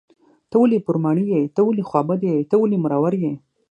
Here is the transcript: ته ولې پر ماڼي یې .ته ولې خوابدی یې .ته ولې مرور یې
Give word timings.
ته 0.49 0.55
ولې 0.61 0.79
پر 0.85 0.95
ماڼي 1.03 1.25
یې 1.33 1.39
.ته 1.55 1.61
ولې 1.65 1.83
خوابدی 1.89 2.27
یې 2.33 2.47
.ته 2.49 2.55
ولې 2.59 2.77
مرور 2.83 3.13
یې 3.23 3.33